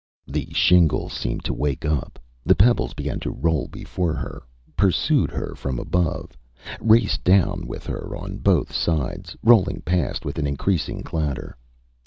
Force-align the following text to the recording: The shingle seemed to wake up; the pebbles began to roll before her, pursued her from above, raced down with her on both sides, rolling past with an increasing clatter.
The 0.25 0.47
shingle 0.51 1.09
seemed 1.09 1.43
to 1.45 1.53
wake 1.53 1.85
up; 1.85 2.17
the 2.43 2.55
pebbles 2.55 2.95
began 2.95 3.19
to 3.19 3.29
roll 3.29 3.67
before 3.67 4.15
her, 4.15 4.41
pursued 4.75 5.29
her 5.29 5.53
from 5.53 5.77
above, 5.77 6.35
raced 6.79 7.23
down 7.23 7.67
with 7.67 7.85
her 7.85 8.15
on 8.15 8.39
both 8.39 8.73
sides, 8.73 9.37
rolling 9.43 9.81
past 9.81 10.25
with 10.25 10.39
an 10.39 10.47
increasing 10.47 11.03
clatter. 11.03 11.55